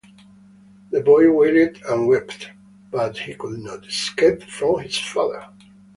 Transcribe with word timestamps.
The 0.89 0.99
boy 1.03 1.29
wailed 1.31 1.77
and 1.87 2.07
wept; 2.07 2.49
but 2.89 3.19
he 3.19 3.35
could 3.35 3.59
not 3.59 3.85
escape 3.85 4.41
from 4.41 4.79
his 4.79 4.97
father. 4.97 5.45